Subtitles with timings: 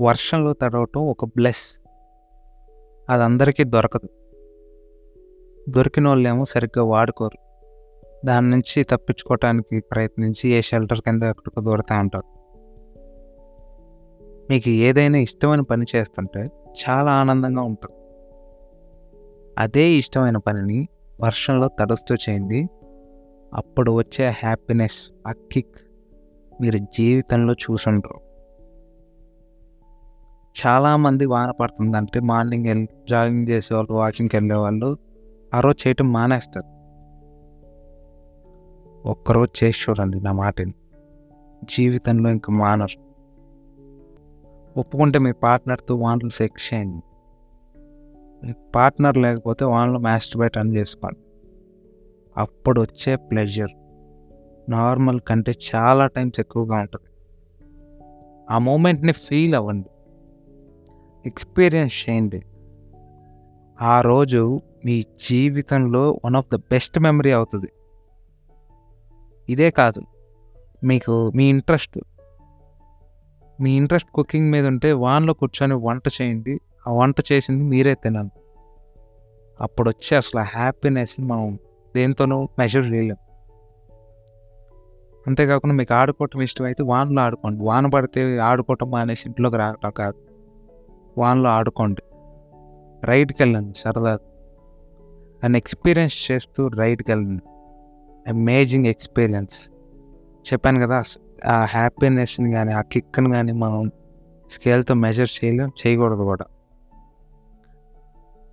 [0.00, 1.82] వర్షంలో తడవటం ఒక బ్లెస్.
[3.10, 4.08] అది అందరికీ దొరకదు.
[5.68, 7.38] దొరికిన వాళ్ళేమో సరిగ్గా వాడుకోరు.
[8.26, 12.40] దాని నుంచి తప్పించుకోవటానికి ప్రయత్నించి ఏ షెల్టర్ కింద ఎక్కడికో దూరతా ఉంటారు.
[14.50, 17.96] మీకు ఏదైనా ఇష్టమైన పని చేస్తుంటే చాలా ఆనందంగా ఉంటుంది.
[19.58, 20.88] అదే ఇష్టమైన పనిని
[21.20, 22.68] వర్షంలో తడుస్తూ చేయండి.
[23.54, 25.78] అప్పుడు వచ్చే హ్యాపీనెస్ ఆ కిక్
[26.60, 28.29] మీరు జీవితంలో చూసుంటారు
[30.66, 34.96] చాలామంది వాన పడుతుందంటే మార్నింగ్ వెళ్ళి జాగింగ్ చేసేవాళ్ళు వాకింగ్కి వెళ్ళే వాళ్ళు
[35.54, 36.80] ఆ రోజు చేయటం మానేస్తారు.
[39.08, 40.72] ఒక్కరోజు చేసి చూడండి నా మాటని.
[41.64, 43.10] జీవితంలో ఇంక మానరు.
[44.76, 47.02] ఒప్పుకుంటే మీ పార్ట్నర్తో వానలు సెక్స్ చేయండి.
[48.46, 51.20] మీ పార్ట్నర్ లేకపోతే వానలు మాస్టర్బేట్ అని చేసుకోండి.
[52.36, 53.70] అప్పుడు వచ్చే ప్లెజర్
[54.70, 57.10] నార్మల్ కంటే చాలా టైమ్స్ ఎక్కువగా ఉంటుంది.
[58.50, 59.89] ఆ మూమెంట్ని ఫీల్ అవ్వండి.
[61.26, 62.42] ఎక్స్పీరియన్స్ చేయండి.
[63.80, 67.68] ఆ రోజు మీ జీవితంలో one of the best memory అవుతుంది.
[69.48, 70.02] ఇదే కాదు
[70.84, 71.98] మీకు మీ ఇంట్రెస్ట్
[73.60, 76.60] మీ ఇంట్రెస్ట్ కుకింగ్ మీద ఉంటే వాన్లో కూర్చొని వంట చేయండి.
[76.86, 78.30] ఆ వంట చేసింది మీరే తినాలి.
[79.60, 81.58] అప్పుడు వచ్చే అసలు హ్యాపీనెస్ మనం
[81.94, 83.16] దేంతోనూ మెజర్ చేయలేం.
[85.26, 87.64] అంతేకాకుండా మీకు ఆడుకోవటం ఇష్టమైతే వానలో ఆడుకోండి.
[87.64, 90.29] వాన పడితే ఆడుకోవటం మానేసి ఇంట్లోకి రావటం కాదు.
[91.20, 92.02] వాన్లో ఆడుకోండి.
[93.06, 94.18] రైడ్కి వెళ్ళండి సరదా.
[95.44, 97.42] అండ్ ఎక్స్పీరియన్స్ చేస్తూ రైడ్కి వెళ్ళండి
[98.30, 99.70] అమేజింగ్ ఎక్స్పీరియన్స్
[100.52, 101.02] చెప్పాను కదా
[101.46, 103.90] ఆ హ్యాపీనెస్ని కానీ ఆ కిక్ని కానీ మనం
[104.50, 106.44] స్కేల్తో మెజర్ చేయలేం చేయకూడదు కూడా.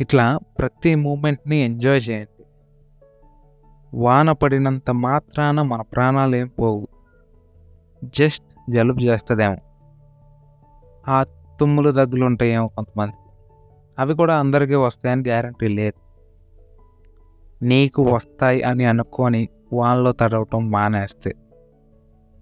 [0.00, 2.44] ఇట్లా ప్రతి మూమెంట్ని ఎంజాయ్ చేయండి.
[3.94, 6.88] వాన పడినంత మాత్రాన మన ప్రాణాలు ఏం పోవు.
[8.04, 9.56] జస్ట్ జలుబు చేస్తుందేమో.
[11.08, 11.24] ఆ
[11.60, 13.12] తుమ్ములు దగ్గులు ఉంటాయేమో కొంతమంది.
[13.98, 16.08] అవి కూడా అందరికీ వస్తాయని గ్యారంటీ లేదు.
[17.64, 21.34] నీకు వస్తాయి అని అనుకొని వానలో తడవటం మానేస్తే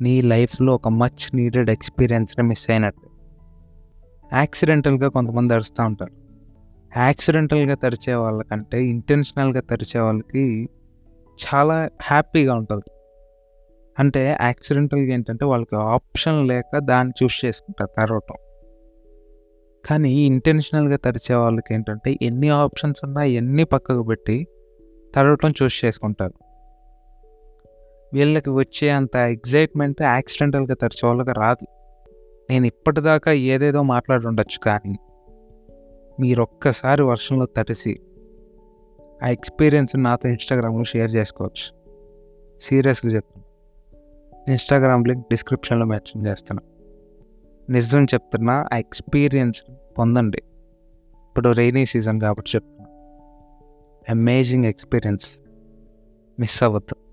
[0.00, 3.10] నీ లైఫ్లో ఒక మచ్ నీడెడ్ ఎక్స్పీరియన్స్ని మిస్ అయినట్టు.
[4.34, 6.12] యాక్సిడెంటల్గా కొంతమంది తడుస్తూ ఉంటారు.
[6.96, 10.68] యాక్సిడెంటల్గా తరిచే వాళ్ళకంటే ఇంటెన్షనల్గా తరిచే వాళ్ళకి
[11.46, 12.90] చాలా హ్యాపీగా ఉంటుంది.
[13.98, 18.34] అంటే యాక్సిడెంటల్గా ఏంటంటే వాళ్ళకి ఆప్షన్ లేక దాన్ని చూస్ చేసుకుంటారు తడవటం.
[19.84, 24.46] కానీ ఇంటెన్షనల్గా తరిచే వాళ్ళకి ఏంటంటే ఎన్ని ఆప్షన్స్ ఉన్నా ఎన్ని పక్కకు పెట్టి
[25.14, 26.34] తడవటం చూస్ చేసుకుంటారు.
[28.14, 31.66] వీళ్ళకి వచ్చే అంత ఎగ్జైట్మెంట్ యాక్సిడెంటల్గా తరిచే వాళ్ళకి రాదు.
[32.50, 34.98] నేను ఇప్పటిదాకా ఏదేదో మాట్లాడి ఉండొచ్చు కానీ
[36.20, 38.00] మీరు ఒక్కసారి వర్షంలో తడిసి
[39.22, 41.84] ఆ ఎక్స్పీరియన్స్ నాతో ఇన్స్టాగ్రామ్లో షేర్ చేసుకోవచ్చు.
[42.60, 43.44] సీరియస్గా చెప్తాను
[44.50, 46.73] ఇన్స్టాగ్రామ్ లింక్ డిస్క్రిప్షన్లో మెన్షన్ చేస్తాను
[47.70, 49.62] నిజం చెప్తున్నా ఆ ఎక్స్పీరియన్స్
[49.98, 50.42] పొందండి.
[51.28, 52.88] ఇప్పుడు రైనీ సీజన్ కాబట్టి చెప్తున్నా.
[54.10, 55.26] అమేజింగ్ ఎక్స్పీరియన్స్
[56.40, 57.03] మిస్ అవ్వద్దు.